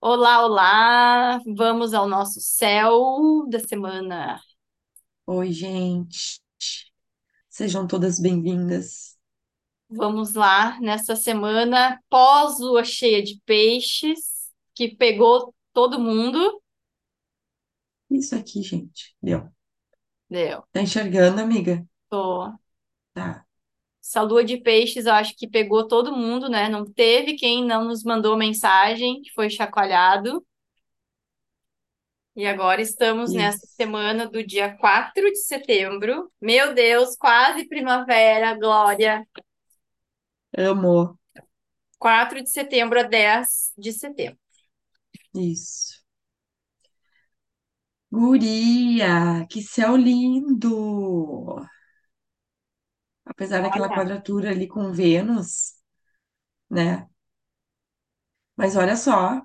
[0.00, 1.40] Olá, olá!
[1.56, 4.40] Vamos ao nosso céu da semana.
[5.26, 6.40] Oi, gente.
[7.48, 9.18] Sejam todas bem-vindas.
[9.88, 16.62] Vamos lá, nessa semana pós-lua cheia de peixes, que pegou todo mundo.
[18.10, 19.16] Isso aqui, gente.
[19.22, 19.48] Deu.
[20.30, 20.64] Deu.
[20.72, 21.84] Tá enxergando, amiga?
[22.08, 22.52] Tô.
[23.14, 23.46] Tá.
[24.10, 26.68] Essa lua de peixes, eu acho que pegou todo mundo, né?
[26.68, 30.44] Não teve quem não nos mandou mensagem, que foi chacoalhado.
[32.34, 33.76] E agora estamos nessa Isso.
[33.76, 36.28] semana do dia 4 de setembro.
[36.40, 39.24] Meu Deus, quase primavera, Glória!
[40.58, 41.16] Amo.
[41.96, 44.40] 4 de setembro a 10 de setembro.
[45.32, 46.00] Isso.
[48.10, 51.64] Guria, que céu lindo!
[53.30, 55.74] Apesar daquela quadratura ali com Vênus,
[56.70, 57.08] né?
[58.56, 59.42] Mas olha só.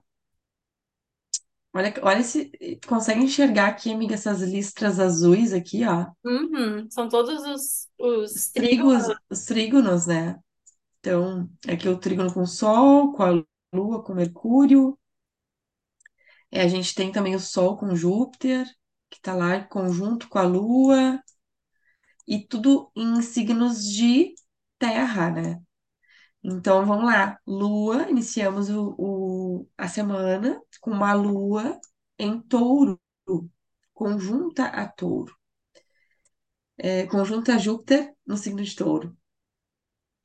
[1.74, 2.52] Olha, olha se
[2.88, 6.08] consegue enxergar aqui, amiga, essas listras azuis aqui, ó.
[6.24, 10.40] Uhum, São todos os, os Os trígonos, os trígonos, né?
[11.00, 14.98] Então, aqui o trígono com o Sol, com a Lua, com Mercúrio.
[16.52, 18.66] É, a gente tem também o Sol com Júpiter,
[19.10, 21.22] que está lá em conjunto com a Lua,
[22.28, 24.36] e tudo em signos de
[24.80, 25.62] terra, né?
[26.44, 31.80] Então vamos lá, Lua, iniciamos o, o- a semana com uma Lua
[32.20, 33.00] em touro,
[33.94, 35.36] conjunta a touro,
[36.78, 39.16] é, conjunta a Júpiter no signo de touro.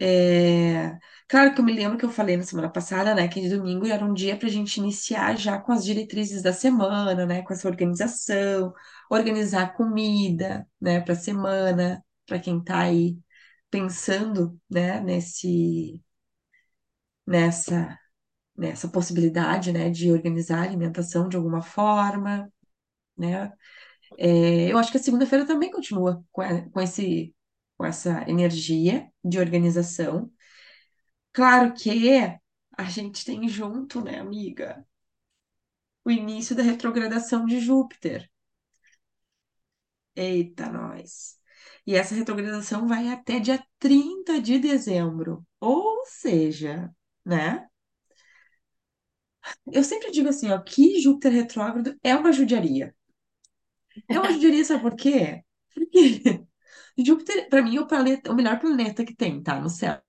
[0.02, 0.98] É,
[1.28, 4.02] claro que eu me lembro que eu falei na semana passada, né, que domingo era
[4.04, 7.68] um dia para a gente iniciar já com as diretrizes da semana, né, com essa
[7.68, 8.72] organização,
[9.10, 13.18] organizar comida, né, para a semana, para quem está aí
[13.70, 16.02] pensando, né, nesse,
[17.26, 17.98] nessa,
[18.56, 22.52] nessa possibilidade, né, de organizar a alimentação de alguma forma,
[23.18, 23.52] né.
[24.18, 27.34] É, eu acho que a segunda-feira também continua com, a- com esse,
[27.78, 30.31] com essa energia de organização.
[31.32, 31.91] Claro que
[32.76, 34.84] a gente tem junto, né, amiga,
[36.04, 38.31] o início da retrogradação de Júpiter.
[40.14, 41.38] Eita, nós.
[41.86, 45.47] E essa retrogradação vai até dia 30 de dezembro.
[45.60, 46.94] Ou seja,
[47.25, 47.69] né?
[49.72, 52.94] Eu sempre digo assim, ó, que Júpiter retrógrado é uma judiaria.
[54.08, 55.42] É uma judiaria, sabe por quê?
[55.75, 56.47] Porque
[56.98, 59.60] Júpiter, para mim, é o planeta, o melhor planeta que tem, tá?
[59.60, 60.00] No céu.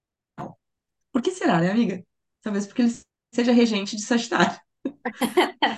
[1.11, 2.03] Por que será, né, amiga?
[2.41, 2.91] Talvez porque ele
[3.33, 4.59] seja regente de Sagitário.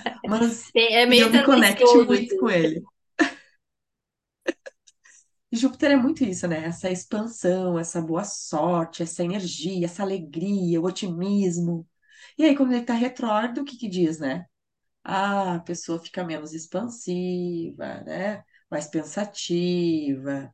[0.26, 2.50] Mas É e meio eu me tendencioso, muito com assim.
[2.50, 2.84] ele.
[5.52, 6.66] Júpiter é muito isso, né?
[6.66, 11.88] Essa expansão, essa boa sorte, essa energia, essa alegria, o otimismo.
[12.38, 14.46] E aí, quando ele tá retrógrado, o que que diz, né?
[15.04, 18.44] Ah, a pessoa fica menos expansiva, né?
[18.72, 20.54] Mais pensativa,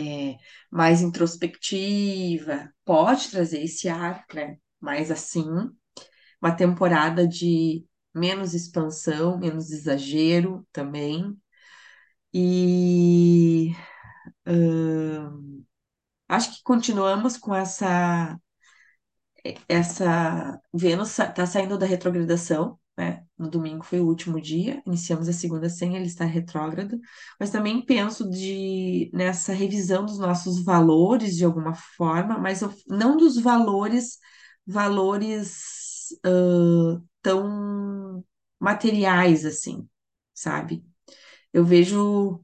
[0.00, 0.38] é,
[0.70, 2.72] mais introspectiva.
[2.84, 4.56] Pode trazer esse ar, né?
[4.80, 5.44] Mas assim,
[6.40, 7.84] uma temporada de
[8.14, 11.36] menos expansão, menos exagero também.
[12.32, 13.74] E
[16.28, 18.38] Acho que continuamos com essa,
[19.68, 23.24] essa Vênus está saindo da retrogradação, né?
[23.38, 26.98] No domingo foi o último dia, iniciamos a segunda sem ele estar retrógrado,
[27.38, 33.16] mas também penso de nessa revisão dos nossos valores de alguma forma, mas eu- não
[33.16, 34.18] dos valores,
[34.66, 38.24] valores ãh, tão
[38.60, 39.88] materiais assim,
[40.34, 40.84] sabe?
[41.52, 42.42] Eu vejo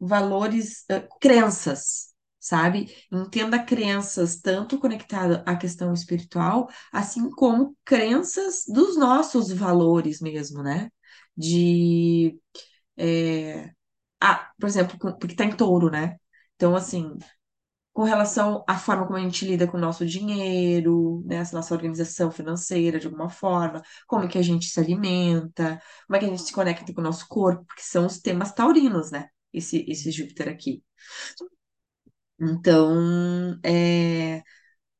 [0.00, 2.07] valores, eh, crenças,
[2.48, 2.94] sabe?
[3.12, 10.90] Entenda crenças tanto conectada à questão espiritual, assim como crenças dos nossos valores mesmo, né?
[11.36, 12.38] De,
[12.96, 13.72] eh,
[14.20, 16.16] ah, por exemplo, porque tá em touro, né?
[16.56, 17.18] Então, assim,
[17.92, 21.42] com relação à forma como a gente lida com o nosso dinheiro, né?
[21.52, 26.20] Nossa organização financeira, de alguma forma, como é que a gente se alimenta, como é
[26.20, 29.28] que a gente se conecta com o nosso corpo, porque são os temas taurinos, né?
[29.52, 30.82] Esse, esse Júpiter aqui.
[32.40, 34.42] Então, é,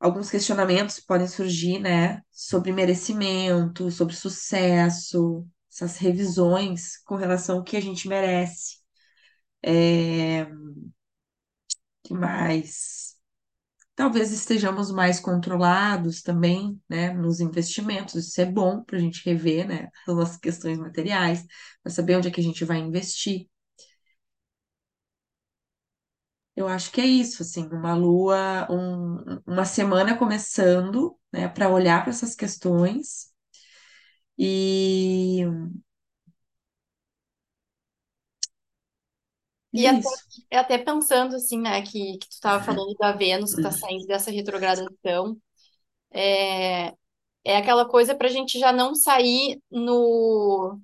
[0.01, 2.23] alguns questionamentos podem surgir, né?
[2.33, 8.79] Sobre merecimento, sobre sucesso, essas revisões com relação ao que a gente merece.
[9.65, 10.47] É,
[12.05, 13.17] que mais?
[13.97, 18.15] Talvez estejamos mais controlados também, né, nos investimentos.
[18.17, 21.45] Isso é bom para a gente rever, né, as nossas questões materiais,
[21.83, 23.49] para saber onde é que a gente vai investir.
[26.59, 32.03] Eu acho que é isso, assim, uma lua, um- uma semana começando, né, para olhar
[32.03, 33.33] para essas questões
[34.39, 35.45] E,
[39.73, 40.25] e é até, isso.
[40.59, 44.31] até pensando assim, né, que, que tu estava falando da Vênus que está saindo dessa
[44.31, 45.37] retrogradação,
[46.13, 46.89] é,
[47.45, 50.81] é aquela coisa para a gente já não sair no,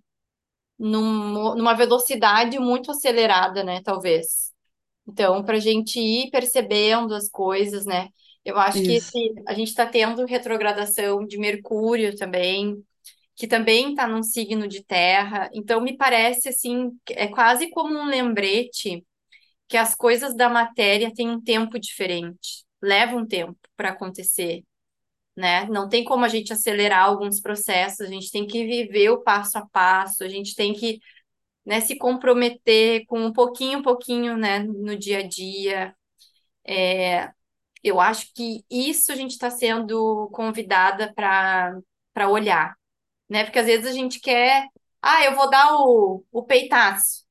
[0.79, 4.54] num- numa velocidade muito acelerada, né, talvez.
[5.06, 8.09] Então, para a gente ir percebendo as coisas, né?
[8.45, 9.15] Eu acho que Isso.
[9.15, 12.83] esse- a gente está tendo retrogradação de Mercúrio também,
[13.37, 15.51] que também está num signo de terra.
[15.55, 19.05] Então, me parece assim, que é quase como um lembrete
[19.69, 24.65] que as coisas da matéria têm um tempo diferente, leva um tempo para acontecer,
[25.37, 25.67] né?
[25.67, 29.59] Não tem como a gente acelerar alguns processos, a gente tem que viver o passo
[29.59, 30.99] a passo, a gente tem que,
[31.66, 35.94] né, se comprometer com um pouquinho, um pouquinho, né, no dia a dia.
[37.82, 41.78] Eu acho que isso a gente está sendo convidada para
[42.12, 42.76] para olhar,
[43.28, 43.44] né?
[43.44, 44.69] Porque às vezes a gente quer,
[45.02, 47.25] ah, eu vou dar o, o peitaço,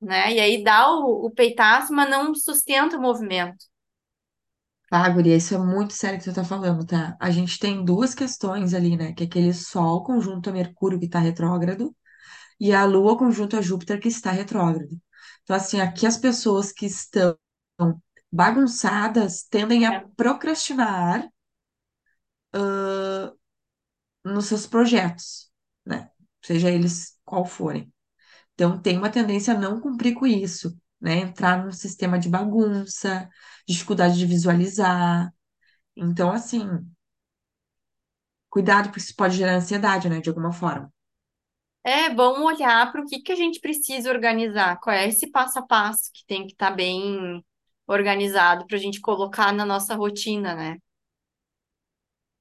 [0.00, 0.32] né?
[0.34, 3.66] E aí dá o, o peitaço, mas não sustenta o movimento.
[4.90, 7.16] Tá, guria, isso é muito sério que tu tá falando, tá?
[7.20, 9.12] A gente tem duas questões ali, né?
[9.12, 11.94] Que é aquele Sol conjunto a Mercúrio que tá retrógrado
[12.60, 15.00] e a Lua conjunto a Júpiter que está retrógrado.
[15.42, 17.36] Então, assim, aqui as pessoas que estão
[18.32, 20.04] bagunçadas tendem a É.
[20.16, 21.28] procrastinar
[24.24, 25.50] nos seus projetos,
[25.84, 26.10] né?
[26.42, 27.92] Seja eles qual forem.
[28.54, 31.18] Então, tem uma tendência a não cumprir com isso, né?
[31.20, 33.28] Entrar num sistema de bagunça,
[33.68, 35.32] dificuldade de visualizar.
[35.96, 36.66] Então, assim,
[38.50, 40.20] cuidado, porque isso pode gerar ansiedade, né?
[40.20, 40.92] De alguma forma.
[41.84, 45.58] É bom olhar para o que que a gente precisa organizar, qual é esse passo
[45.58, 47.42] a passo que tem que estar bem
[47.86, 50.76] organizado para a gente colocar na nossa rotina, né?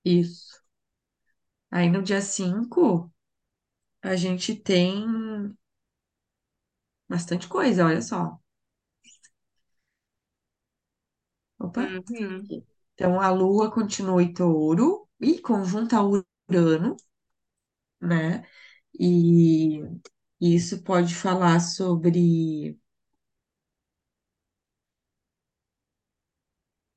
[0.04, 0.60] Isso.
[1.72, 3.12] Aí no dia 5
[4.04, 5.06] a gente tem
[7.10, 8.40] bastante coisa, olha só.
[11.58, 11.82] Opa.
[11.82, 12.64] Uhum.
[12.94, 16.96] Então, a Lua continua em touro e conjunta Urano,
[18.02, 18.44] né?
[19.00, 19.82] E
[20.42, 22.78] isso pode falar sobre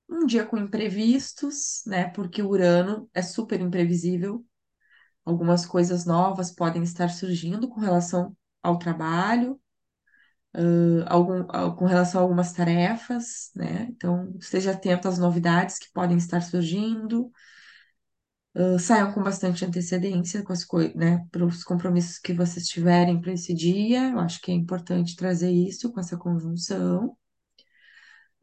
[0.08, 2.08] um dia com imprevistos, né?
[2.10, 4.44] Porque o Urano é super imprevisível.
[5.24, 9.60] Algumas coisas novas podem estar surgindo com relação ao trabalho,
[10.54, 11.44] ãh, algum,
[11.76, 13.88] com relação a algumas tarefas, né?
[13.90, 17.30] Então, esteja atento às novidades que podem estar surgindo.
[18.54, 23.20] Uh, saiam com bastante antecedência com as coisas, né, para os compromissos que vocês tiverem
[23.20, 24.10] para esse dia.
[24.10, 27.16] Eu acho que é importante trazer isso com essa conjunção.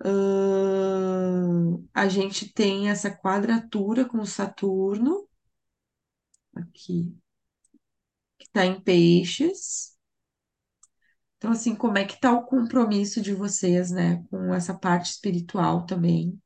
[0.01, 5.27] Uh, a gente tem essa quadratura com Saturno,
[6.55, 7.15] aqui,
[8.39, 9.97] que está em peixes.
[11.37, 15.85] Então, assim, como é que está o compromisso de vocês, né, com essa parte espiritual
[15.85, 16.39] também,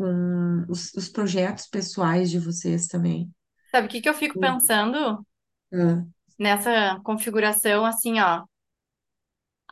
[0.00, 3.30] com os, os projetos pessoais de vocês também?
[3.72, 5.24] Sabe o que que eu fico pensando
[5.72, 6.04] Ah,
[6.38, 8.44] nessa configuração assim, ó?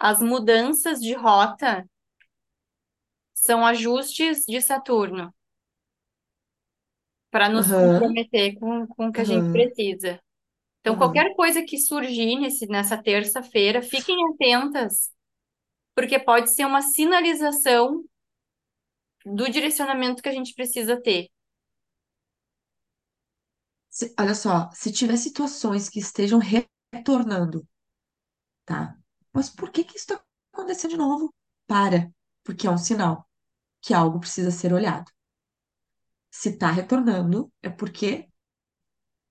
[0.01, 1.87] As mudanças de rota
[3.33, 5.33] são ajustes de Saturno
[7.31, 10.21] para nos Aham, comprometer com, com o que a gente precisa.
[10.81, 10.97] Então, aham.
[10.97, 15.11] qualquer coisa que surgir nesse, nessa terça-feira, fiquem atentas,
[15.95, 18.05] porque pode ser uma sinalização
[19.25, 21.29] do direcionamento que a gente precisa ter.
[23.91, 27.67] Se- olha só, se tiver situações que estejam re- retornando,
[28.65, 28.97] tá?
[29.33, 31.35] Mas por que que isso está acontecendo de novo?
[31.67, 32.13] Para,
[32.45, 33.29] porque é um sinal
[33.83, 35.11] que algo precisa ser olhado.
[36.31, 38.09] Se está retornando, é porque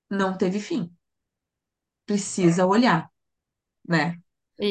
[0.10, 0.94] não teve fim.
[2.06, 3.10] Precisa olhar,
[3.88, 4.20] né?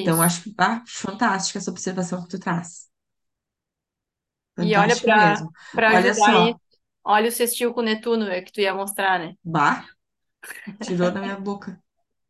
[0.03, 0.23] Então, Isso.
[0.23, 2.91] acho, ah, fantástica essa observação que tu traz.
[4.59, 6.61] E olha para ajudar só, isso.
[7.05, 9.35] Olha o sextil com Netuno, é que tu ia mostrar, né?
[9.45, 9.87] bah,
[10.81, 11.81] tirou da minha boca,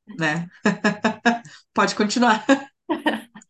[0.06, 0.48] né?
[1.74, 2.44] Pode continuar.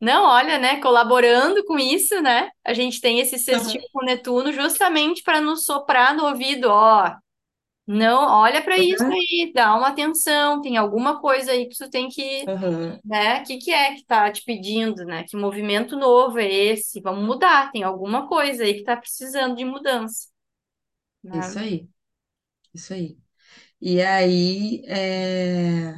[0.00, 0.80] Não, olha, né?
[0.80, 2.50] Colaborando com isso, né?
[2.64, 7.14] A gente tem esse sextil Aham, com Netuno justamente para nos soprar no ouvido, ó.
[7.86, 12.08] Não, olha para isso aí, dá uma atenção, tem alguma coisa aí que tu tem
[12.08, 13.00] que, aham.
[13.04, 13.42] né?
[13.42, 15.24] O que que é que tá te pedindo, né?
[15.24, 17.00] Que movimento novo é esse?
[17.00, 20.28] Vamos mudar, tem alguma coisa aí que tá precisando de mudança,
[21.24, 21.40] né?
[21.40, 21.88] Isso aí,
[22.74, 23.18] isso aí.
[23.80, 25.94] E aí, é...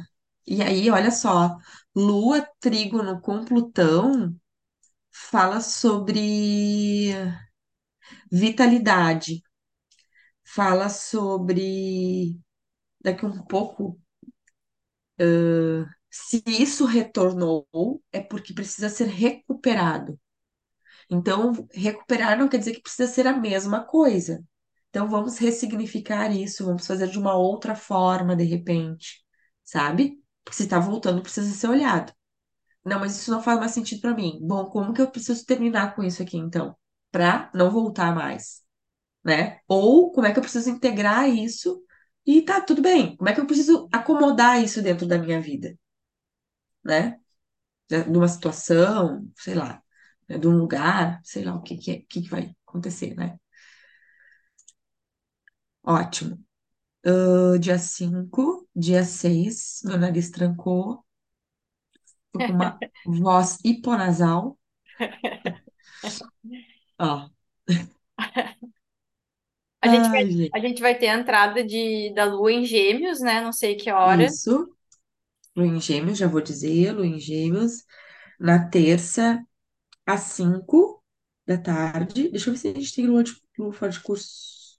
[0.47, 1.57] e aí, olha só,
[1.95, 4.35] Lua trígono com Plutão
[5.11, 7.13] fala sobre
[8.31, 9.41] vitalidade,
[10.53, 12.39] fala sobre
[13.03, 13.99] daqui um pouco,
[16.09, 17.67] se isso retornou,
[18.11, 20.19] é porque precisa ser recuperado.
[21.09, 24.43] Então, recuperar não quer dizer que precisa ser a mesma coisa.
[24.89, 29.23] Então, vamos ressignificar isso, vamos fazer de uma outra forma, de repente,
[29.63, 30.21] sabe?
[30.43, 32.13] Porque se está voltando, precisa ser olhado.
[32.85, 34.39] Não, mas isso não faz mais sentido para mim.
[34.43, 36.75] Bom, como que eu preciso terminar com isso aqui, então?
[37.11, 38.63] Para não voltar mais,
[39.23, 39.59] né?
[39.67, 41.83] Ou como é que eu preciso integrar isso
[42.25, 43.15] e tá tudo bem?
[43.17, 45.75] Como é que eu preciso acomodar isso dentro da minha vida,
[46.83, 47.19] né?
[47.89, 49.83] De uma situação, sei lá,
[50.29, 50.37] né?
[50.37, 53.39] de um lugar, sei lá o que que, é, que que vai acontecer, né?
[55.83, 56.39] Ótimo.
[57.05, 61.05] Ah, dia 5, dia 6, meu nariz trancou,
[62.31, 64.57] tô com uma voz hiponasal.
[66.99, 67.29] Ó.
[69.81, 70.51] A gente vai, Ai, gente.
[70.53, 73.41] a gente vai ter a entrada de, da Lua em Gêmeos, né?
[73.41, 74.25] Não sei que hora.
[74.25, 74.69] Isso.
[75.55, 77.83] Lua em Gêmeos, já vou dizer, Lua em Gêmeos,
[78.39, 79.41] na terça,
[80.05, 81.03] às 5
[81.45, 82.29] da tarde.
[82.29, 84.77] Deixa eu ver se a gente tem lua, de, lua fora de curso.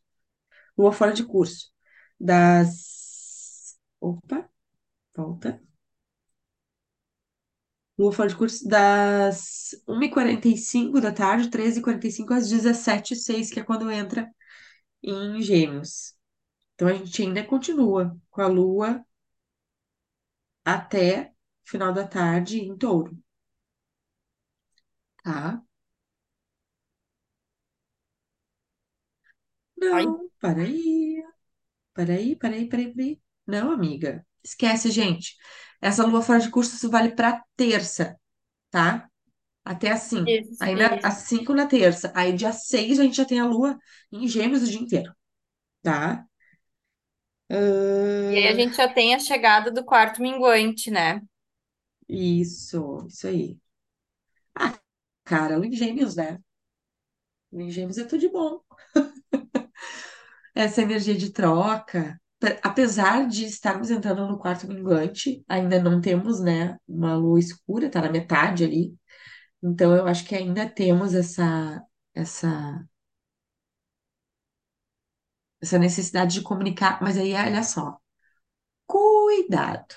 [0.77, 1.71] Lua fora de curso.
[2.19, 3.77] Das.
[4.01, 4.49] Opa,
[5.15, 5.61] volta.
[7.99, 14.31] Lua fora de curso das 1h45 da tarde, 13h45 às 17h06, que é quando entra
[15.03, 16.15] em Gêmeos.
[16.75, 19.05] Então a gente ainda continua com a Lua
[20.65, 23.15] até final da tarde em Touro,
[25.23, 25.63] tá?
[29.93, 31.23] Ai, Não, para aí,
[31.95, 33.21] para aí, para aí, para aí, para aí.
[33.47, 35.37] Não, amiga, esquece, gente.
[35.81, 38.19] Essa Lua fora de curso vale para terça,
[38.71, 39.09] tá?
[39.65, 40.41] Até às 5.
[40.41, 41.01] isso, Aí na, isso.
[41.03, 42.13] às 5 na terça.
[42.15, 43.79] Aí dia 6 a gente já tem a Lua
[44.13, 45.15] em Gêmeos o dia inteiro,
[45.83, 46.27] tá?
[48.31, 51.21] E aí a gente já tem a chegada do quarto minguante, né?
[52.09, 53.59] isso, isso aí.
[54.57, 54.79] Ah,
[55.25, 56.41] cara, Lua em Gêmeos, né?
[57.53, 58.61] Lua em Gêmeos é tudo de bom.
[60.55, 66.41] Essa energia de troca, pe- apesar de estarmos entrando no quarto minguante, ainda não temos,
[66.41, 68.95] né, uma lua escura, tá na metade ali.
[69.63, 71.83] Então eu acho que ainda temos essa
[72.15, 72.87] essa
[75.61, 77.99] essa necessidade de comunicar, mas aí olha só,
[78.87, 79.95] cuidado.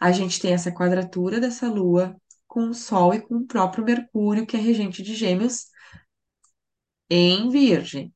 [0.00, 4.46] A gente tem essa quadratura dessa lua com o Sol e com o próprio Mercúrio,
[4.46, 5.66] que é regente de Gêmeos
[7.10, 8.12] em Virgem.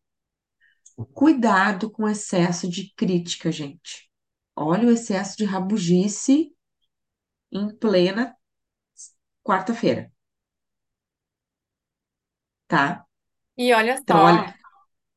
[1.15, 4.11] Cuidado com o excesso de crítica, gente.
[4.55, 6.53] Olha o excesso de rabugice
[7.53, 8.37] em plena
[9.43, 10.13] quarta-feira,
[12.69, 13.05] tá?
[13.59, 14.55] E olha Então, olha, só,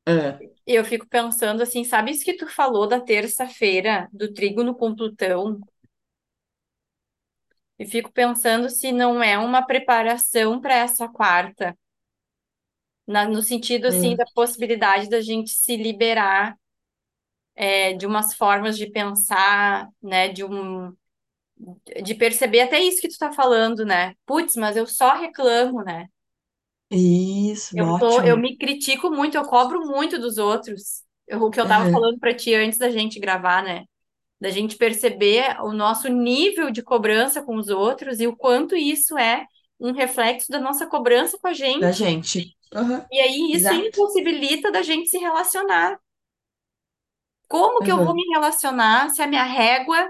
[0.08, 4.96] ah, eu fico pensando assim, sabe isso que tu falou da terça-feira, do trígono com
[4.96, 5.64] Plutão?
[7.78, 11.76] E fico pensando se não é uma preparação para essa quarta,
[13.08, 16.56] na- no sentido assim é, da possibilidade da gente se liberar
[17.56, 20.94] é, de umas formas de pensar, né, de um
[22.04, 24.16] de perceber até isso que tu tá falando, né?
[24.26, 26.08] Putz, mas eu só reclamo, né?
[26.92, 28.40] Isso, Eu tô, eu ótimo.
[28.40, 31.04] me critico muito, eu cobro muito dos outros.
[31.28, 33.86] Eu- o que eu tava Aham, falando pra ti antes da gente gravar, né?
[34.42, 39.18] Da gente perceber o nosso nível de cobrança com os outros e o quanto isso
[39.18, 39.46] é
[39.80, 41.92] um reflexo da nossa cobrança com a da gente.
[41.92, 42.56] gente.
[42.74, 43.74] Aham, E aí isso exato.
[43.74, 46.00] impossibilita da gente se relacionar.
[47.48, 50.10] Como que eu vou Aham, me relacionar se a minha régua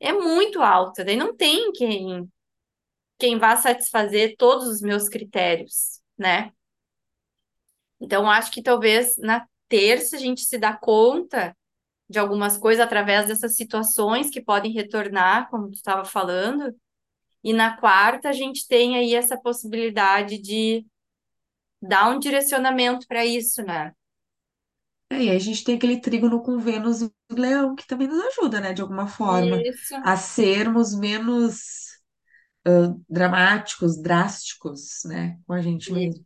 [0.00, 1.04] é muito alta?
[1.04, 2.30] Daí não tem quem
[3.18, 5.91] quem vá satisfazer todos os meus critérios,
[6.22, 6.52] né?
[8.00, 11.56] Então acho que talvez na terça a gente se dá conta
[12.08, 16.74] de algumas coisas através dessas situações que podem retornar, como tu estava falando,
[17.42, 20.86] e na quarta a gente tem aí essa possibilidade de
[21.80, 23.92] dar um direcionamento para isso, né?
[25.10, 28.24] É, e aí a gente tem aquele trígono com Vênus e Leão, que também nos
[28.26, 31.91] ajuda, né, de alguma forma, Isso, a sermos menos
[33.08, 36.24] dramáticos, drásticos, né, com a gente mesmo.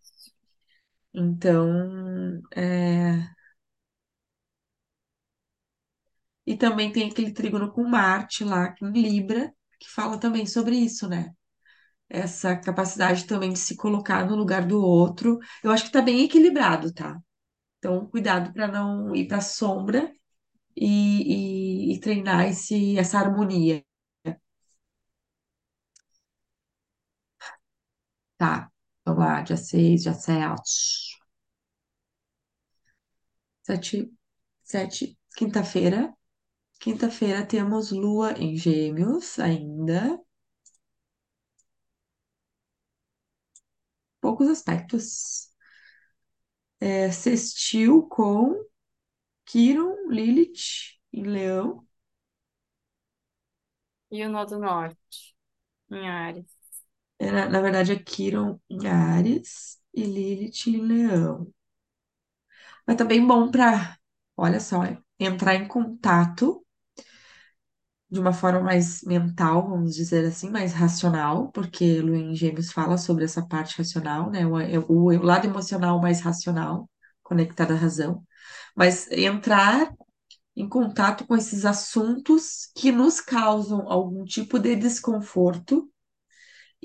[1.13, 3.35] Então, é...
[6.47, 11.09] e também tem aquele trígono com Marte lá em Libra, que fala também sobre isso,
[11.09, 11.33] né?
[12.09, 15.39] Essa capacidade também de se colocar no lugar do outro.
[15.65, 17.19] Eu acho que tá bem equilibrado, tá?
[17.79, 20.13] Então, cuidado para não ir para sombra
[20.77, 23.85] e, e, e treinar esse, essa harmonia,
[28.39, 28.71] tá?
[29.05, 31.17] Vamos lá, dia 6, dia 7.
[33.63, 34.11] Sete,
[34.63, 36.15] sete, quinta-feira.
[36.81, 40.19] Quinta-feira temos Lua em Gêmeos ainda.
[44.21, 45.51] Poucos aspectos.
[46.81, 48.55] É, sextil com
[49.47, 51.87] Quiron, Lilith em Leão.
[54.11, 55.37] E o Nó do Norte,
[55.91, 56.56] em Áries.
[57.19, 61.53] É, na, verdade, é Quiron em Áries e Lilith em Leão.
[62.87, 63.97] Mas também bom para,
[64.37, 64.83] olha só,
[65.19, 66.65] entrar em contato
[68.11, 72.97] de uma forma mais mental, vamos dizer assim, mais racional, porque Lua em Gêmeos fala
[72.99, 74.47] sobre essa parte racional, né?
[74.47, 76.89] O, é, o, o lado emocional mais racional,
[77.23, 78.25] conectado à razão.
[78.77, 79.93] Mas entrar
[80.57, 85.91] em contato com esses assuntos que nos causam algum tipo de desconforto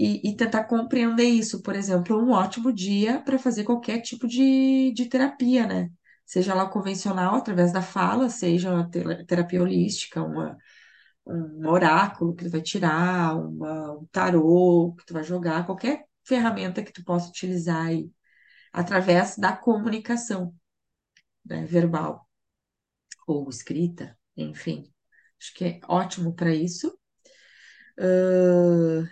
[0.02, 1.62] e, e tentar compreender isso.
[1.62, 5.92] Por exemplo, um ótimo dia para fazer qualquer tipo de, de terapia, né?
[6.26, 10.58] Seja ela convencional, através da fala, seja uma te- terapia holística, uma,
[11.26, 16.84] um oráculo que tu vai tirar, uma, um tarô que tu vai jogar, qualquer ferramenta
[16.84, 18.12] que tu possa utilizar aí,
[18.74, 20.56] através da comunicação,
[21.46, 22.28] né, verbal
[23.28, 24.92] ou escrita, enfim.
[25.40, 26.96] Acho que é ótimo para isso.
[27.98, 29.08] Ahn,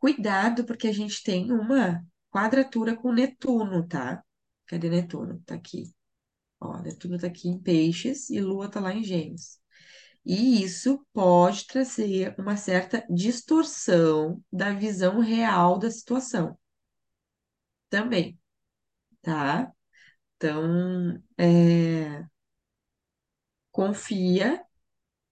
[0.00, 4.24] cuidado, porque a gente tem uma quadratura com Netuno, tá?
[4.66, 5.42] Cadê Netuno?
[5.46, 5.92] Tá aqui.
[6.60, 9.60] Ó, Netuno tá aqui em Peixes e Lua tá lá em Gêmeos.
[10.24, 16.58] E isso pode trazer uma certa distorção da visão real da situação
[17.88, 18.38] também,
[19.22, 19.72] tá?
[20.36, 22.24] Então, é,
[23.72, 24.64] confia,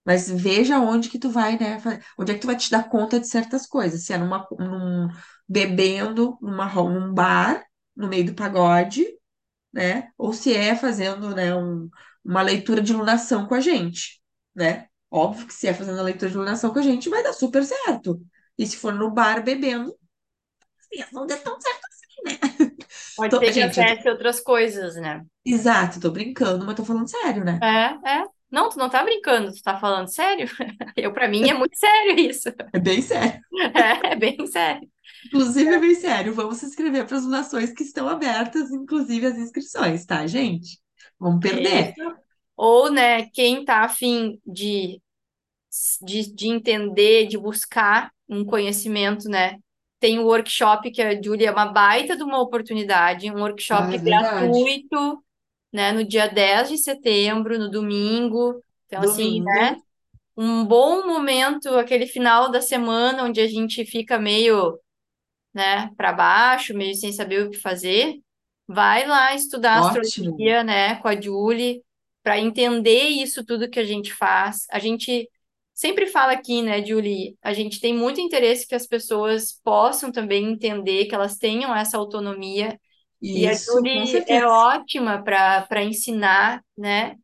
[0.09, 1.77] mas veja onde que tu vai, né?
[2.17, 4.05] Onde é que tu vai te dar conta de certas coisas.
[4.05, 5.07] Se é numa, num,
[5.47, 7.63] bebendo numa, num bar,
[7.95, 9.05] no meio do pagode,
[9.73, 10.11] né?
[10.17, 11.89] Ou se é fazendo, né, um-
[12.25, 14.21] uma leitura de iluminação com a gente,
[14.55, 14.87] né?
[15.11, 17.63] Óbvio que se é fazendo a leitura de iluminação com a gente, vai dar super
[17.65, 18.21] certo.
[18.57, 19.95] E se for no bar bebendo,
[21.11, 22.39] não deu tão certo assim, né?
[23.15, 25.23] Pode Tô- ser que gente, eu tô- acesse outras coisas, né?
[25.45, 27.61] exato, tô brincando, mas tô falando sério, né?
[27.61, 27.67] É,
[28.21, 28.38] é.
[28.51, 30.47] Não, tu não tá brincando, tu tá falando sério?
[30.97, 32.49] Eu, pra mim, é muito sério isso.
[32.73, 33.43] É bem sério.
[33.75, 34.89] É, é bem sério.
[35.25, 36.33] Inclusive, é bem sério.
[36.33, 40.79] Vamos se inscrever para as nações que estão abertas, inclusive as inscrições, tá, gente?
[41.19, 41.93] Vamos perder.
[41.93, 42.15] Isso.
[42.55, 45.01] Ou, né, quem tá afim de,
[46.01, 49.57] de, de entender, de buscar um conhecimento, né?
[49.99, 53.95] Tem o workshop que a Júlia é uma baita de uma oportunidade, um Ah, workshop
[53.95, 54.59] é verdade.
[54.59, 55.23] gratuito,
[55.71, 58.63] né, no dia 10 de setembro, no domingo.
[58.87, 59.83] Então, assim, né, Domingo.
[60.37, 64.79] um bom momento, aquele final da semana onde a gente fica meio,
[65.53, 68.19] né, para baixo, meio sem saber o que fazer.
[68.67, 70.01] Vai lá estudar Ótimo.
[70.01, 71.83] astrologia, né, com a Julie,
[72.23, 74.65] para entender isso tudo que a gente faz.
[74.71, 75.29] A gente
[75.73, 80.45] sempre fala aqui, né, Julie, a gente tem muito interesse que as pessoas possam também
[80.51, 82.79] entender, que elas tenham essa autonomia.
[83.21, 87.15] E a Isso, Julie é ótima para ensinar, né?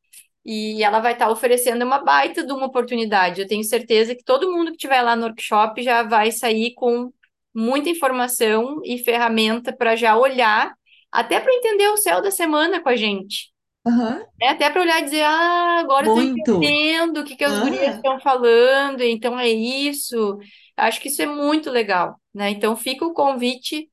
[0.46, 3.42] E ela vai estar oferecendo uma baita de uma oportunidade.
[3.42, 7.12] Eu tenho certeza que todo mundo que estiver lá no workshop já vai sair com
[7.54, 10.74] muita informação e ferramenta para já olhar,
[11.12, 13.52] até para entender o céu da semana com a gente.
[13.86, 14.26] Aham.
[14.40, 14.50] né?
[14.50, 17.96] Até para olhar e dizer, ah, agora eu estou entendendo o que que as gurias
[17.96, 17.96] Aham.
[17.96, 20.38] estão falando, então é isso.
[20.78, 22.50] Acho que isso é muito legal, né?
[22.52, 23.90] Então fica o convite,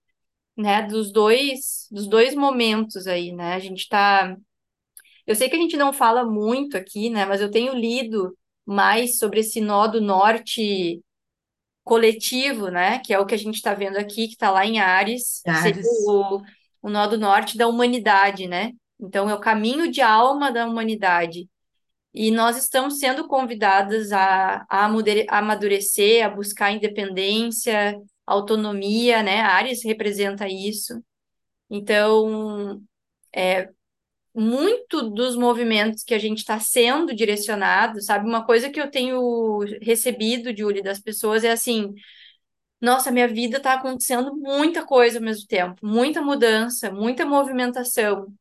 [0.57, 3.55] né, dos dois, dos dois momentos aí, né?
[3.55, 4.37] A gente está
[5.27, 7.25] eu sei que a gente não fala muito aqui, né?
[7.25, 8.37] Mas eu tenho lido
[8.67, 11.01] mais sobre esse nó do norte
[11.85, 12.99] coletivo, né?
[12.99, 15.87] Que é o que a gente está vendo aqui, que está lá em Ares, Ares.
[16.07, 16.43] o,
[16.83, 18.73] o nó do norte da humanidade, né?
[19.01, 21.49] Então, é o caminho de alma da humanidade.
[22.15, 24.89] E nós estamos sendo convidadas a, a
[25.31, 29.41] amadurecer, a buscar independência, autonomia, né?
[29.41, 31.03] Ares representa isso.
[31.69, 32.83] Então,
[34.35, 38.27] muito dos movimentos que a gente está sendo direcionado, sabe?
[38.27, 41.93] Uma coisa que eu tenho recebido, Julie, das pessoas é assim:
[42.81, 48.33] nossa, minha vida está acontecendo muita coisa ao mesmo tempo, muita mudança, muita movimentação.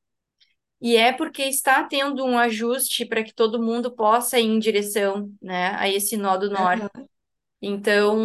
[0.79, 5.31] E é porque está tendo um ajuste para que todo mundo possa ir em direção,
[5.39, 6.81] né, a esse nó do norte.
[6.95, 7.07] Aham.
[7.61, 8.17] Então,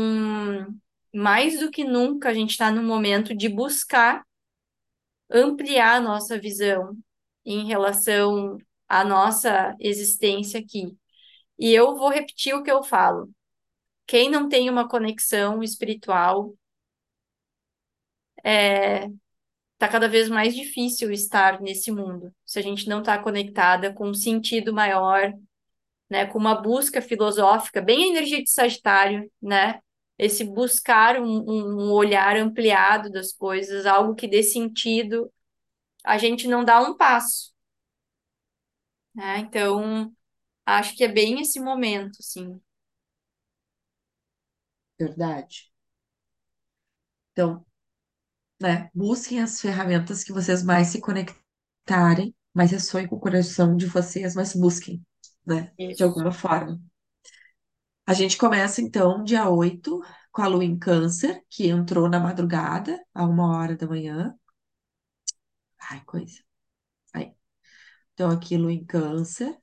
[1.15, 4.25] mais do que nunca, a gente está no momento de buscar
[5.31, 6.97] ampliar a nossa visão
[7.45, 10.97] em relação à nossa existência aqui.
[11.59, 13.31] E eu vou repetir o que eu falo.
[14.07, 16.55] Quem não tem uma conexão espiritual
[19.79, 24.09] tá cada vez mais difícil estar nesse mundo, se a gente não está conectada com
[24.09, 25.33] um sentido maior,
[26.09, 29.81] né, com uma busca filosófica, bem a energia de Sagitário, né?
[30.19, 31.27] Esse buscar um,
[31.89, 35.33] um olhar ampliado das coisas, algo que dê sentido,
[36.05, 37.53] a gente não dá um passo,
[39.15, 39.39] né?
[39.41, 40.13] Então,
[40.67, 42.61] acho que é bem esse momento, assim.
[45.01, 45.71] Verdade.
[47.33, 47.65] Então,
[48.61, 53.87] né, busquem as ferramentas que vocês mais se conectarem, mais ressoem com o coração de
[53.87, 55.05] vocês, mas busquem,
[55.47, 56.05] né, de Isso.
[56.05, 56.81] alguma forma.
[58.07, 60.01] A gente começa então dia 8
[60.33, 64.35] com a lua em Câncer, que entrou na madrugada, a uma hora da manhã.
[65.91, 66.43] Ai, coisa.
[67.15, 67.35] Aí.
[68.15, 69.57] Então, aqui lua em Câncer.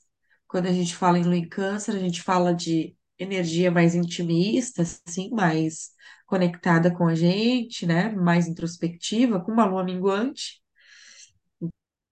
[0.48, 4.84] Quando a gente fala em lua em Câncer, a gente fala de energia mais intimista,
[4.84, 5.92] assim, mais
[6.28, 8.12] conectada com a gente, né?
[8.12, 10.62] Mais introspectiva, com uma lua minguante.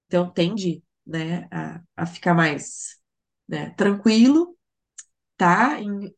[0.07, 2.97] Então, tende, né, a, a ficar mais,
[3.47, 4.57] né, tranquilo,
[5.37, 5.79] tá?
[5.81, 6.13] Em...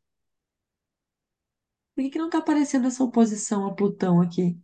[1.95, 4.55] Por que que não tá aparecendo essa oposição a Plutão aqui?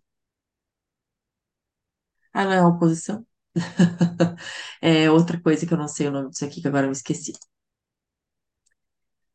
[2.34, 3.26] Ah, não é oposição?
[4.82, 6.96] É outra coisa que eu não sei o nome disso aqui, que agora eu me
[6.96, 7.34] esqueci.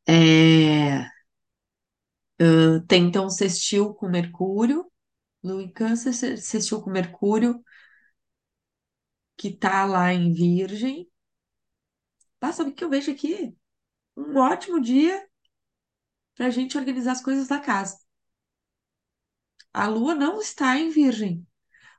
[0.07, 1.09] É,
[2.87, 4.85] tem então sextil com Mercúrio,
[5.43, 7.63] Lua em Câncer, se- sextil com Mercúrio,
[9.37, 11.09] que tá lá em Virgem.
[12.41, 13.55] Ah, sabe o que eu vejo aqui?
[14.17, 15.27] Um ótimo dia
[16.35, 17.97] pra gente organizar as coisas da casa.
[19.73, 21.45] A Lua não está em Virgem,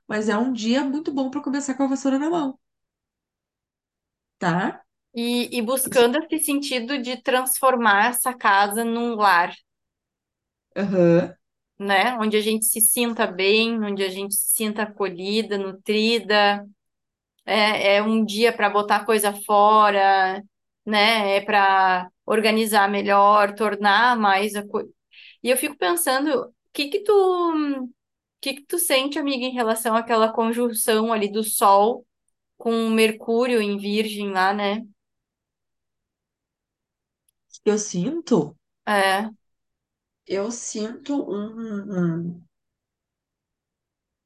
[0.09, 2.59] mas é um dia muito bom para começar com a vassoura na mão,
[4.39, 4.83] tá?
[5.15, 9.53] E, e buscando esse sentido de transformar essa casa num lar,
[10.77, 11.37] Aham,
[11.79, 12.17] né?
[12.19, 16.67] Onde a gente se sinta bem, onde a gente se sinta acolhida, nutrida.
[17.47, 20.43] É, é um dia para botar coisa fora,
[20.87, 21.37] né?
[21.39, 24.81] É para organizar melhor, tornar mais a co...
[25.43, 27.91] E eu fico pensando, o que que tu, o
[28.41, 32.07] que que tu sente, amiga, em relação àquela conjunção ali do Sol
[32.59, 34.83] com Mercúrio em Virgem lá, né?
[37.67, 39.31] Eu sinto, É.
[40.27, 42.43] eu sinto um, um-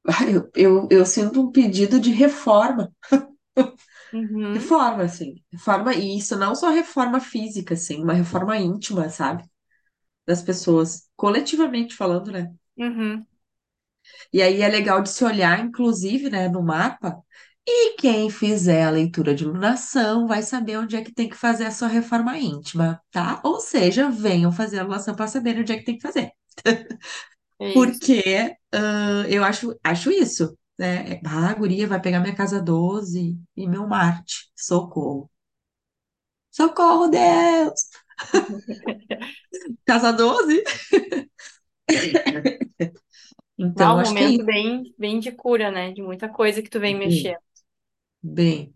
[0.07, 2.91] Ai, eu, eu, eu sinto um pedido de reforma.
[4.13, 5.35] Uhum, Reforma, assim.
[5.51, 9.43] Reforma, e isso não só reforma física, assim, uma reforma íntima, sabe?
[10.27, 12.53] Das pessoas, coletivamente falando, né?
[12.77, 13.25] uhum.
[14.33, 17.17] E aí é legal de se olhar, inclusive, né, no mapa.
[17.67, 21.65] E quem fizer a leitura de lunação vai saber onde é que tem que fazer
[21.65, 23.39] a sua reforma íntima, tá?
[23.43, 26.31] Ou seja, venham fazer a lunação para saber onde é que tem que fazer.
[27.59, 27.61] É.
[27.73, 31.21] Porque ah, eu acho, acho isso, né?
[31.25, 34.51] Ah, guria vai pegar minha casa 12 e meu Marte.
[34.55, 35.29] Socorro.
[36.51, 37.89] Socorro, Deus!
[39.85, 40.63] Casa 12?
[43.73, 44.45] Dá Então, um é momento isso.
[44.45, 45.91] bem, bem de cura, né?
[45.93, 47.37] De muita coisa que tu vem Bem, mexer.
[48.23, 48.73] bem,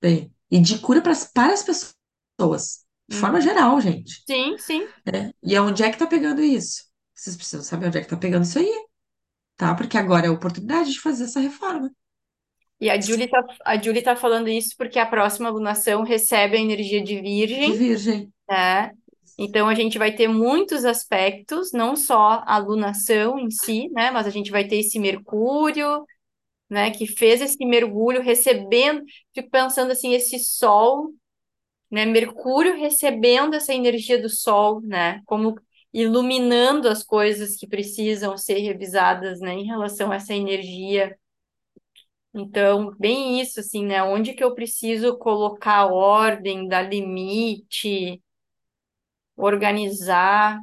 [0.00, 0.32] bem.
[0.50, 3.40] E de cura pras, para as pessoas, de forma Uhum.
[3.40, 4.26] geral, gente.
[4.28, 4.94] Sim, sim.
[5.06, 5.32] né?
[5.42, 6.84] E onde é que tá pegando isso?
[7.14, 8.70] Vocês precisam saber onde é que tá pegando isso aí,
[9.62, 9.74] tá?
[9.76, 11.90] Porque agora é a oportunidade de fazer essa reforma
[12.80, 16.60] E a Julie tá, a Julie tá falando isso porque a próxima lunação recebe a
[16.60, 17.20] energia de
[17.54, 18.32] de Virgem, virgem.
[18.48, 18.92] né?
[19.38, 24.10] Então a gente vai ter muitos aspectos, não só a lunação em si, né?
[24.10, 26.06] Mas a gente vai ter esse Mercúrio,
[26.70, 26.90] né?
[26.90, 29.02] Que fez esse mergulho recebendo.
[29.34, 31.12] Fico pensando assim, esse Sol,
[31.90, 32.06] né?
[32.06, 35.20] Mercúrio recebendo essa energia do Sol, né?
[35.26, 35.56] Como
[35.92, 39.54] iluminando as coisas que precisam ser revisadas, né?
[39.54, 41.16] Em relação a essa energia.
[42.34, 44.02] Então, bem isso, assim, né?
[44.02, 48.22] Onde que eu preciso colocar ordem, dar limite,
[49.36, 50.58] organizar,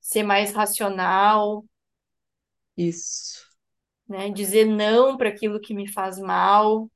[0.00, 1.64] ser mais racional,
[2.76, 3.44] Isso.
[4.08, 4.30] né?
[4.30, 6.90] Dizer não para aquilo que me faz mal.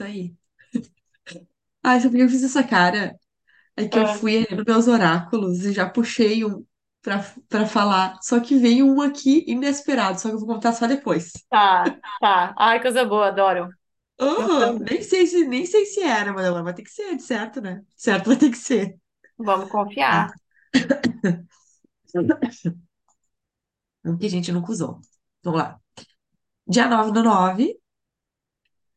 [0.00, 0.36] Isso aí.
[1.82, 3.18] Ai, sabe por que eu fiz essa cara?
[3.76, 6.64] É que eu Ah, fui ali nos meus oráculos e já puxei um
[7.02, 8.18] pra, pra falar.
[8.22, 11.32] Só que veio um aqui inesperado, só que eu vou contar só depois.
[11.50, 12.54] tá, tá.
[12.56, 13.70] Ai, coisa boa, adoro.
[14.20, 17.16] Aham, Então, nem sei se, nem sei se era, mas ela vai ter que ser,
[17.16, 17.84] de certo, né?
[17.96, 18.96] Certo, vai ter que ser.
[19.36, 20.32] vamos confiar.
[24.04, 25.00] Um que a gente nunca usou.
[25.42, 25.80] Vamos lá.
[26.68, 27.80] Dia 9 do 9,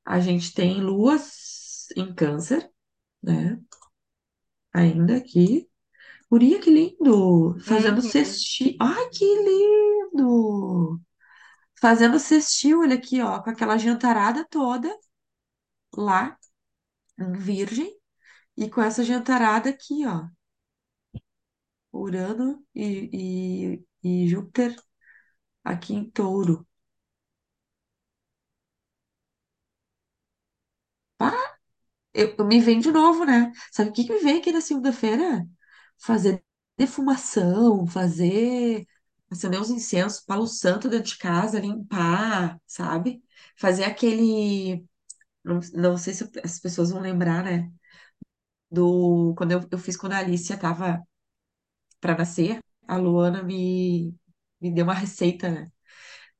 [0.06, 1.61] a gente tem luas
[1.98, 2.70] em câncer,
[3.24, 3.60] né?
[4.74, 5.70] Ainda aqui.
[6.32, 7.60] Guria, que lindo!
[7.62, 8.12] Fazendo Uhum.
[8.12, 8.78] cestinho.
[8.82, 11.02] Ai, que lindo!
[11.82, 14.90] Fazendo cestinho, olha aqui, ó, com aquela jantarada toda
[15.98, 16.38] lá,
[17.20, 17.96] em Virgem,
[18.58, 20.28] e com essa jantarada aqui, ó,
[21.94, 24.76] Urano e, e, e Júpiter
[25.66, 26.68] aqui em Touro.
[31.18, 31.32] Pá,
[32.14, 33.52] eu, eu me vem de novo, né?
[33.72, 35.46] Sabe o que que me vem aqui na segunda-feira?
[36.00, 36.44] Fazer
[36.78, 38.86] defumação, fazer,
[39.30, 43.24] acender uns incensos, palo santo dentro de casa, limpar, sabe?
[43.58, 44.86] Fazer aquele,
[45.44, 47.72] não, não sei se as pessoas vão lembrar, né?
[48.72, 51.02] Do, quando eu, eu fiz quando a Alicia tava
[52.00, 54.16] para nascer, a Luana me,
[54.62, 55.72] me deu uma receita, né?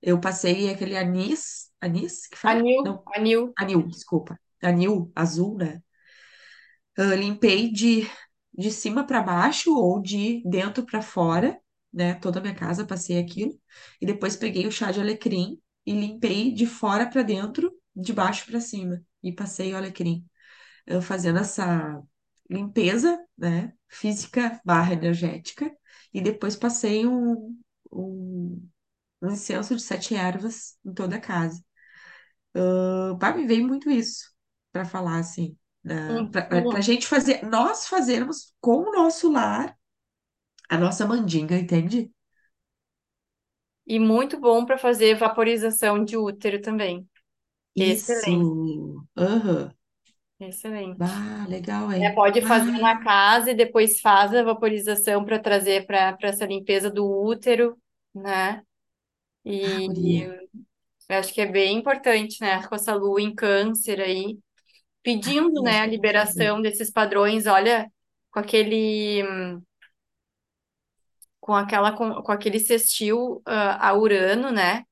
[0.02, 2.62] Eu passei aquele anis, anis que fala?
[2.62, 3.42] Anil, Não, anil.
[3.58, 4.40] anil, desculpa.
[4.62, 5.82] Anil azul, né?
[6.98, 8.08] Eu limpei de,
[8.54, 11.60] de cima para baixo ou de dentro para fora,
[11.94, 12.16] né?
[12.16, 13.60] Toda a minha casa passei aquilo.
[14.02, 18.46] E depois peguei o chá de alecrim e limpei de fora para dentro, de baixo
[18.46, 19.04] para cima.
[19.24, 20.26] E passei o alecrim.
[20.88, 22.02] Eu fazendo essa
[22.50, 23.74] limpeza, né?
[23.90, 25.72] Física barra energética.
[26.14, 27.58] E depois passei um,
[27.92, 28.70] um,
[29.22, 31.64] um incenso de sete ervas em toda a casa.
[32.56, 34.32] Uh, Bah, me veio muito isso
[34.72, 35.58] para falar assim,
[36.32, 36.82] para a Uhum.
[36.82, 39.78] gente fazer, nós fazermos com o nosso lar
[40.70, 42.12] a nossa mandinga, entende?
[43.86, 47.08] E muito bom para fazer vaporização de útero também.
[47.78, 49.08] Excelente, Isso.
[49.18, 49.76] Aham.
[50.40, 51.22] excelente.
[51.22, 52.16] Bah, legal, É, hein?
[52.16, 56.46] pode fazer na Ah, casa e depois faz a vaporização para trazer para para essa
[56.46, 57.78] limpeza do útero,
[58.16, 58.64] né?
[59.64, 60.24] ah, E
[61.10, 62.66] eu acho que é bem importante, né?
[62.68, 64.51] Com essa lua em câncer aí, Ah,
[65.04, 67.92] pedindo, né, a liberação desses padrões, olha,
[68.32, 69.24] com aquele
[71.40, 74.84] com aquela com, com aquele sextil ah, a Urano, né?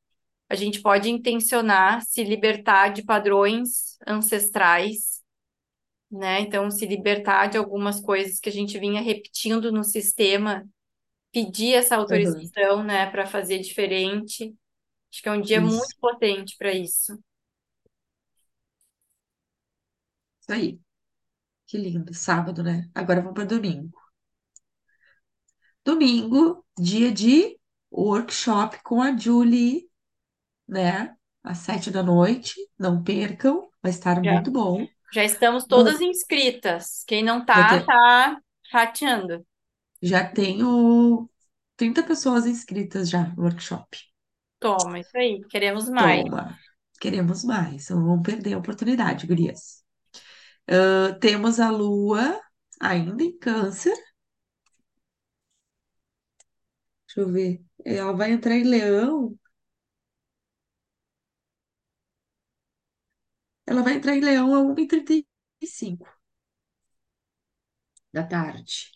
[0.49, 5.21] A gente pode intencionar se libertar de padrões ancestrais,
[6.11, 6.41] né?
[6.41, 10.67] Então, se libertar de algumas coisas que a gente vinha repetindo no sistema,
[11.31, 12.51] pedir essa Aham.
[12.51, 14.53] autorização, né, para fazer diferente.
[15.11, 15.61] Acho que é um dia Isso.
[15.61, 17.13] muito potente para isso.
[20.38, 20.79] Isso aí.
[21.67, 22.13] Que lindo.
[22.13, 22.89] Sábado, né?
[22.95, 23.91] Agora vamos para domingo.
[25.85, 27.57] Domingo, dia de
[27.91, 29.89] workshop com a Julie,
[30.67, 31.15] né?
[31.43, 32.55] Às sete da noite.
[32.79, 34.87] Não percam, vai estar Já, muito bom.
[35.13, 37.03] já estamos todas inscritas.
[37.07, 39.45] Quem não tá, te- tá rateando.
[40.01, 41.29] já tenho
[41.77, 43.97] 30 pessoas inscritas já no workshop.
[44.59, 45.43] Toma, isso aí.
[45.49, 46.23] Queremos mais.
[46.23, 46.59] Toma,
[46.99, 49.78] queremos mais, não vamos perder a oportunidade, gurias.
[50.69, 52.39] Ah, temos a Lua
[52.79, 53.95] ainda em Câncer.
[57.07, 57.61] Deixa eu ver.
[57.85, 59.37] Ela vai entrar em Leão.
[63.65, 66.05] Ela vai entrar em Leão a 1h35
[68.13, 68.91] da tarde.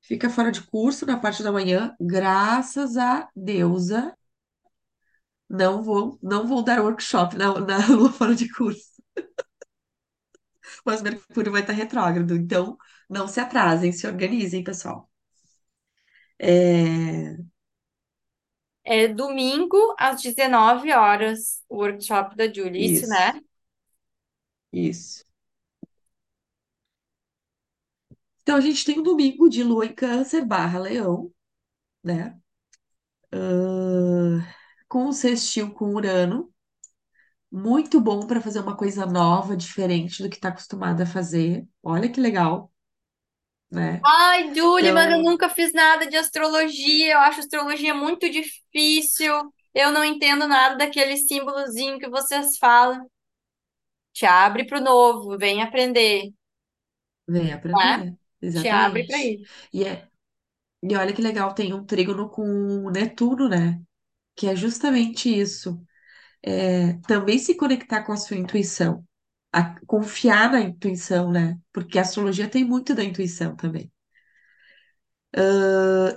[0.00, 4.16] Fica fora de curso na parte da manhã, graças a deusa.
[5.48, 8.93] Não vou, não vou dar workshop na, na lua fora de curso,
[10.84, 12.76] mas Mercúrio vai estar retrógrado, então
[13.08, 15.10] não se atrasem, se organizem, pessoal.
[16.38, 17.36] É,
[18.84, 23.32] É domingo às 19 horas, o workshop da Julie, isso, né?
[23.32, 23.44] isso,
[24.72, 25.24] isso.
[28.42, 31.32] Então a gente tem um domingo de lua em Câncer barra Leão,
[32.04, 32.38] né?
[33.32, 34.42] Ahn,
[34.88, 36.53] com o sextil com Urano,
[37.54, 41.66] muito bom para fazer uma coisa nova, diferente do que está acostumada a fazer.
[41.82, 42.72] Olha que legal,
[43.70, 44.06] né?
[44.06, 47.12] Ai, Julie, mas eu Então, nunca fiz nada de astrologia.
[47.14, 49.32] Eu acho astrologia muito difícil.
[49.74, 53.08] Eu não entendo nada daquele símbolozinho que vocês falam.
[54.14, 56.32] Te abre para o novo, vem aprender,
[57.28, 58.04] vem né?
[58.04, 58.16] aprender,
[58.54, 59.24] Te abre para exatamente.
[59.24, 59.46] isso.
[59.72, 60.08] E, é,
[60.82, 63.82] e olha que legal, tem um trígono com Netuno, né?
[64.36, 65.82] Que é justamente isso.
[66.46, 69.04] É, também se conectar com a sua intuição,
[69.52, 71.58] a- confiar na intuição, né?
[71.72, 73.90] Porque a astrologia tem muito da intuição também.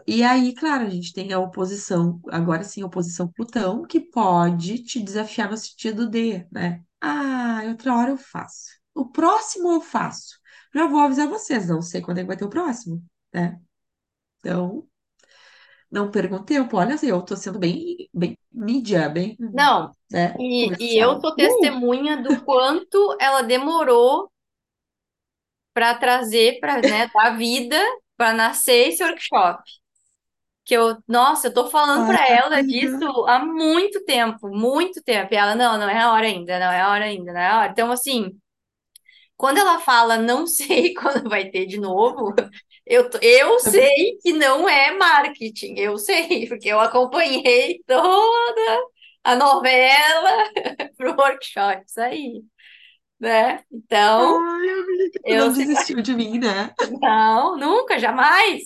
[0.07, 4.79] E aí, claro, a gente tem a oposição, agora sim, a oposição Plutão, que pode
[4.83, 6.83] te desafiar no sentido de, né?
[7.01, 8.69] Ah, outra hora eu faço.
[8.95, 10.39] O próximo eu faço.
[10.73, 13.59] Já vou avisar vocês, não sei quando é que vai ter o próximo, né?
[14.39, 14.87] Então,
[15.91, 16.77] não percam tempo.
[16.77, 21.35] Olha, assim, eu tô sendo bem, bem mídia, bem, Não, né, e, e eu sou
[21.37, 21.37] Uh!
[21.37, 24.31] testemunha do quanto ela demorou
[25.73, 27.77] para trazer para, né, da vida.
[28.17, 29.63] para nascer esse workshop.
[30.65, 33.17] Que eu, nossa, eu tô falando Ai, para ela disso amiga.
[33.27, 35.33] há muito tempo, muito tempo.
[35.33, 37.47] E ela, não, não é a hora ainda, não é a hora ainda, não é
[37.47, 37.71] a hora.
[37.71, 38.37] Então, assim,
[39.37, 42.33] quando ela fala não sei quando vai ter de novo,
[42.89, 48.81] eu, eu sei que não é marketing, eu sei, porque eu acompanhei toda
[49.23, 50.51] a novela
[50.97, 52.43] pro workshop, isso aí,
[53.19, 53.63] né?
[53.71, 54.67] Então, Ai,
[55.25, 56.73] eu não desistiu de mim, né?
[57.01, 58.63] não, nunca, jamais.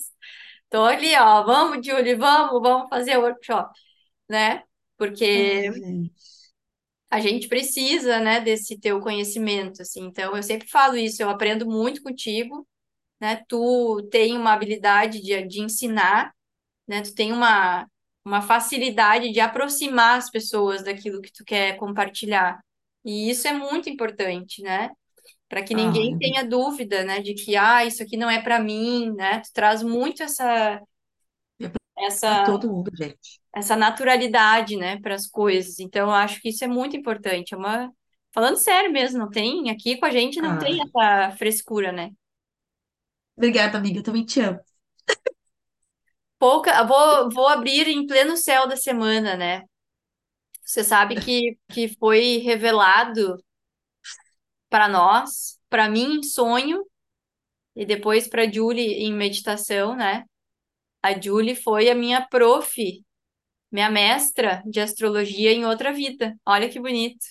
[0.70, 3.70] Tô ali, ó, vamos, Julie, vamos, vamos fazer o workshop,
[4.28, 4.62] né?
[4.96, 6.10] Porque Ai,
[7.10, 10.04] a gente precisa, né, desse teu conhecimento, assim.
[10.04, 12.66] Então, eu sempre falo isso, eu aprendo muito contigo,
[13.22, 13.44] né?
[13.48, 16.34] Tu tem uma habilidade de, de ensinar,
[16.88, 17.02] né?
[17.02, 17.86] Tu tem uma,
[18.24, 22.58] uma facilidade de aproximar as pessoas daquilo que tu quer compartilhar.
[23.04, 24.90] E isso é muito importante, né?
[25.48, 26.18] Para que Ai, ninguém amiga.
[26.18, 29.38] tenha dúvida, né, de que, ah, isso aqui não é para mim, né?
[29.40, 30.80] Tu traz muito essa,
[31.96, 33.40] essa, todo mundo, gente.
[33.54, 35.78] essa naturalidade, né, para as coisas.
[35.78, 37.54] Então, eu acho que isso é muito importante.
[37.54, 37.88] É uma...
[38.32, 42.10] Falando sério mesmo, não tem, aqui com a gente não tem Ai, essa frescura, né?
[43.36, 43.98] Obrigada, amiga.
[44.00, 44.60] Eu também te amo.
[46.38, 49.62] Pouca, vou, vou abrir em pleno céu da semana, né?
[50.64, 53.36] Você sabe que, que foi revelado
[54.68, 56.84] para nós, para mim em sonho,
[57.76, 60.24] e depois para Julie em meditação, né?
[61.02, 63.04] A Julie foi a minha prof,
[63.70, 66.36] minha mestra de astrologia em outra vida.
[66.46, 67.24] Olha que bonito.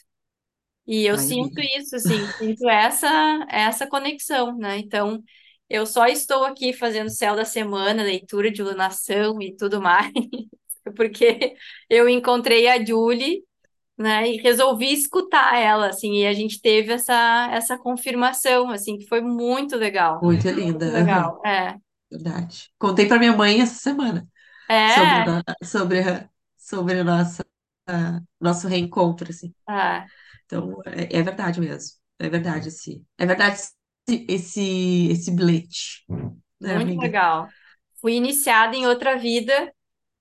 [0.88, 3.08] E eu Ai, sinto isso, assim, sinto essa,
[3.50, 4.78] essa conexão, né?
[4.80, 5.24] Então,
[5.72, 10.12] eu só estou aqui fazendo céu da semana, leitura de lunação e tudo mais,
[10.96, 11.56] porque
[11.90, 13.44] eu encontrei a Julie
[13.98, 14.30] né?
[14.32, 19.22] E resolvi escutar ela, assim, e a gente teve essa, essa confirmação, assim, que foi
[19.22, 20.22] muito legal.
[20.22, 20.86] Muito linda.
[20.86, 21.42] Muito legal.
[21.46, 21.78] É.
[22.12, 22.72] verdade.
[22.80, 24.28] Contei pra minha mãe essa semana
[24.86, 25.26] sobre, É,
[25.64, 26.02] sobre,
[26.58, 27.46] sobre a nossa,
[28.40, 29.54] nosso reencontro, assim.
[29.70, 30.08] é,
[30.46, 31.98] Então, é, é verdade mesmo.
[32.20, 33.60] É verdade, esse, é verdade
[34.30, 36.06] esse, esse, bilhete,
[36.60, 37.02] né, muito amiga?
[37.02, 37.54] legal.
[38.00, 39.74] Fui iniciada em outra vida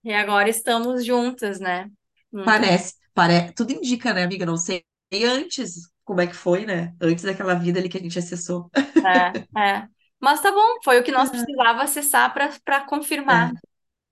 [0.05, 1.91] e agora estamos juntas, né?
[2.33, 3.53] Muito, Parece, pare...
[3.53, 4.47] tudo indica, né, amiga?
[4.47, 4.85] Não sei
[5.25, 6.95] antes como é que foi, né?
[7.01, 8.71] Antes daquela vida ali que a gente acessou.
[9.05, 9.89] é, é.
[10.21, 12.33] Mas tá bom, foi o que nós precisava acessar
[12.65, 13.71] para confirmar É,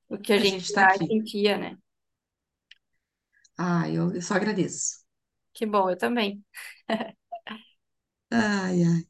[0.08, 1.78] o que a a gente gente tá sentia, né?
[3.58, 5.04] Ah, eu, eu só agradeço.
[5.52, 6.44] Que bom, eu também.
[8.30, 9.02] Ai, ai.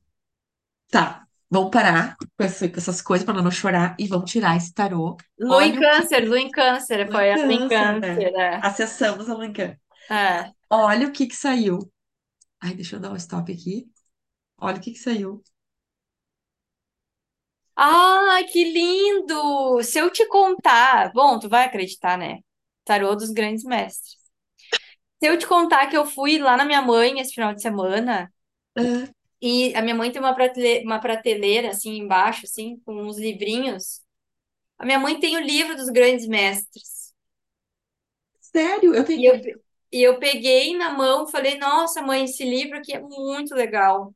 [0.90, 4.72] Tá, vamos parar com, essa- com essas coisas para não chorar e vamos tirar esse
[4.72, 5.16] tarô.
[5.38, 8.30] Lua em Olha que câncer, lua em câncer, Lua em foi a lua em câncer,
[8.32, 8.32] né?
[8.32, 8.66] é.
[8.66, 9.80] Acessamos a Lua em câncer.
[10.10, 10.52] É.
[10.70, 11.78] Olha o que que saiu.
[12.60, 13.90] Ai, deixa eu dar um stop aqui.
[14.58, 15.42] Olha o que que saiu.
[17.76, 19.82] Ai, que lindo!
[19.82, 22.38] Se eu te contar, bom, tu vai acreditar, né?
[22.84, 24.16] Tarô dos grandes mestres.
[25.20, 28.32] Se eu te contar que eu fui lá na minha mãe esse final de semana
[28.76, 29.08] Ah,
[29.42, 34.02] e a minha mãe tem uma prateleira, uma prateleira assim embaixo, assim, com uns livrinhos.
[34.78, 37.14] A minha mãe tem o livro dos grandes mestres.
[38.40, 38.94] sério?
[38.94, 39.40] Eu E tenho eu, um.
[39.40, 39.60] pe-
[39.92, 44.14] e eu peguei na mão, falei, nossa, mãe, esse livro aqui é muito legal.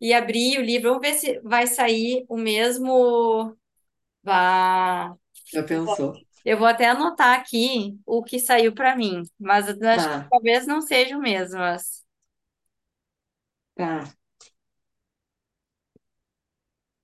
[0.00, 3.56] E abri o livro, vamos ver se vai sair o mesmo.
[4.22, 5.14] Vá.
[5.52, 6.24] Já pensou?
[6.44, 10.30] Eu vou até anotar aqui o que saiu para mim, mas eu acho que Tá,
[10.30, 11.58] talvez não seja o mesmo.
[11.58, 12.04] Mas
[13.74, 14.17] tá.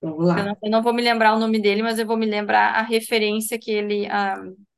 [0.05, 0.55] Vamos eu não, lá.
[0.63, 3.59] eu não vou me lembrar o nome dele, mas eu vou me lembrar a referência
[3.59, 4.35] que ele, a,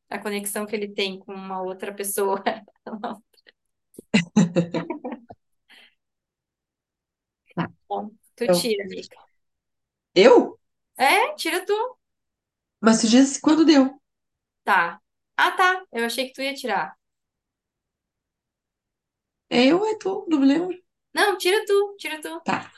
[0.09, 2.43] a conexão que ele tem com uma outra pessoa.
[7.55, 7.69] Tá.
[7.89, 9.17] Bom, tu Então, tira, amiga.
[10.15, 10.59] eu?
[10.97, 11.97] É, tira tu.
[12.81, 13.99] Mas tu disse quando deu.
[14.63, 15.01] Tá.
[15.37, 15.83] Ah, tá.
[15.91, 16.95] Eu achei que tu ia tirar.
[19.49, 20.25] É eu ou é tu?
[20.29, 20.77] Não me lembro.
[21.13, 22.41] Não, tira tu, tira tu.
[22.43, 22.71] Tá.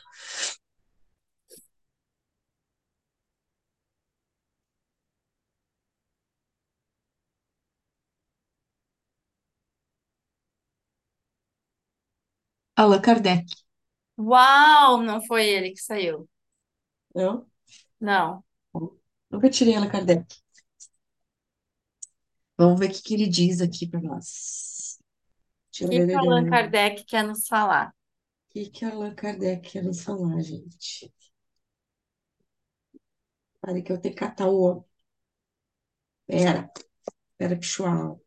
[12.79, 13.45] Allan Kardec.
[14.17, 16.29] Uau, não foi ele que saiu.
[17.13, 17.45] Não?
[17.99, 18.43] Não.
[19.29, 20.25] Nunca tirei Allan Kardec.
[22.57, 24.97] Vamos ver o que que ele diz aqui para nós.
[25.81, 26.49] O que que Allan Tcharararã.
[26.49, 27.89] Kardec quer nos falar?
[27.89, 27.93] O
[28.53, 31.13] que que Allan Kardec quer nos falar, gente?
[33.59, 34.85] Para que eu tenho que catar o homem.
[36.27, 36.71] Pera,
[37.37, 38.21] pera, pessoal.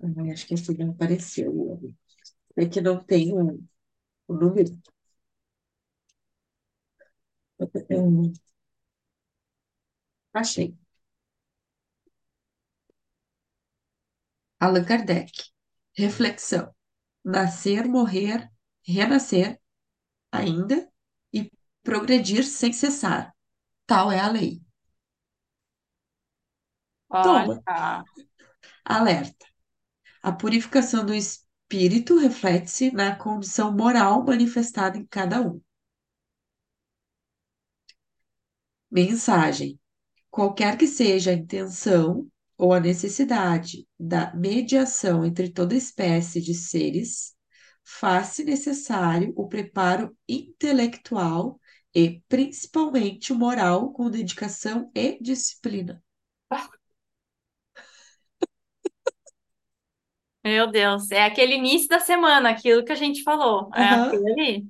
[0.00, 1.52] Ai, acho que esse não apareceu.
[1.52, 1.96] o homem.
[2.56, 3.62] É que não tem o,
[4.28, 4.72] o número.
[10.32, 10.76] Achei.
[14.60, 15.32] Allan Kardec.
[15.96, 16.74] Reflexão.
[17.24, 18.50] Nascer, morrer,
[18.86, 19.58] renascer
[20.32, 20.90] ainda
[21.32, 21.50] e
[21.82, 23.34] progredir sem cessar.
[23.86, 24.62] Tal é a lei.
[27.10, 27.62] Toma.
[27.66, 28.04] Olha,
[28.84, 29.46] Alerta.
[30.22, 35.60] A purificação do espírito reflete-se na condição moral manifestada em cada um.
[38.90, 39.78] Mensagem:
[40.30, 47.34] qualquer que seja a intenção ou a necessidade da mediação entre toda espécie de seres,
[47.84, 51.60] faz-se necessário o preparo intelectual
[51.94, 56.02] e, principalmente, moral com dedicação e disciplina.
[60.46, 63.70] meu Deus, é aquele início da semana, aquilo que a gente falou.
[63.74, 64.16] É Aham.
[64.16, 64.66] aquilo ali.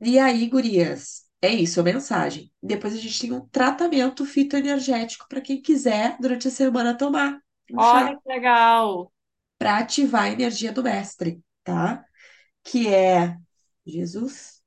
[0.00, 2.50] E aí, gurias, é isso, a mensagem.
[2.62, 7.38] Depois a gente tem um tratamento fitoenergético para quem quiser, durante a semana, tomar
[7.70, 9.10] um Olha chá que legal.
[9.58, 12.04] para ativar a energia do mestre, tá?
[12.64, 13.38] Que é
[13.86, 14.62] Jesus,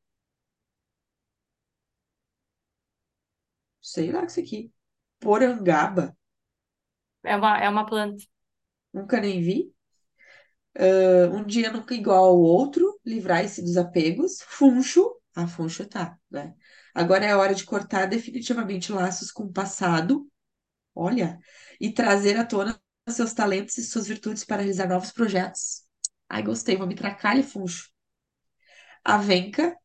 [3.81, 4.73] sei lá o que é isso aqui,
[5.19, 6.15] porangaba,
[7.23, 8.23] É uma, é uma planta.
[8.93, 9.73] nunca nem vi.
[10.77, 14.41] Ah, Um dia nunca igual ao outro, livrai-se dos apegos.
[14.47, 16.53] Funcho, ah, funcho tá, né?
[16.93, 20.27] Agora é hora de cortar definitivamente laços com o passado
[20.95, 21.39] Olha,
[21.79, 25.83] e trazer à tona seus talentos e suas virtudes para realizar novos projetos.
[26.29, 27.89] Ai, gostei, vou me tracar e funcho.
[29.05, 29.77] Avenca,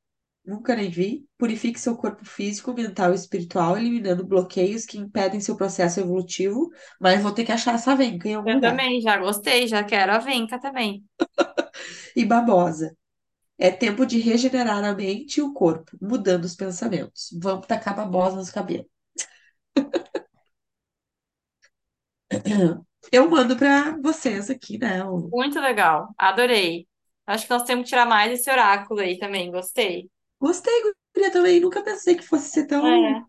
[0.49, 5.57] nunca nem vi, purifique seu corpo físico, mental e espiritual, eliminando bloqueios que impedem seu
[5.57, 6.71] processo evolutivo,
[7.01, 8.79] mas vou ter que achar essa Avenca em algum Eu lugar.
[8.79, 11.05] também, já gostei, já quero a Venca também.
[12.17, 12.97] E babosa.
[13.59, 17.31] É tempo de regenerar a mente e o corpo, mudando os pensamentos.
[17.43, 18.87] Vamos tacar babosa nos cabelos.
[23.13, 25.03] Eu mando para vocês aqui, né?
[25.33, 26.87] Muito legal, adorei.
[27.27, 30.11] Acho que nós temos que tirar mais esse oráculo aí também, gostei.
[30.41, 30.83] Gostei,
[31.15, 31.61] guria, também.
[31.61, 33.25] Nunca pensei que fosse ser tão É,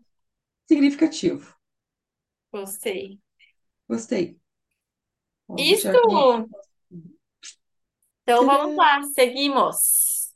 [0.68, 1.56] significativo.
[2.52, 3.18] gostei.
[3.88, 4.40] Gostei.
[5.48, 6.32] Ó, vou tirar aqui.
[6.32, 6.48] Isso!
[8.22, 10.30] Então vamos lá, seguimos.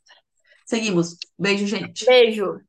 [0.66, 1.16] Seguimos.
[1.38, 2.06] Beijo, gente.
[2.06, 2.60] Beijo.